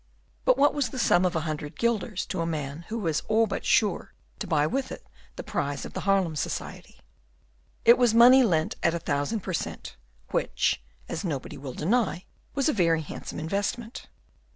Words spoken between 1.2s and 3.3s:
of a hundred guilders to a man who was